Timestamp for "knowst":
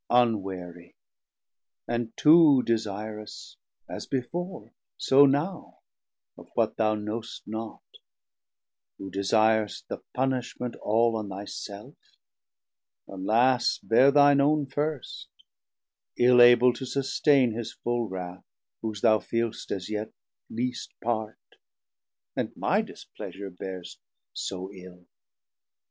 6.95-7.43